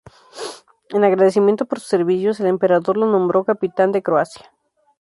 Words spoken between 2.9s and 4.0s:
lo nombró capitán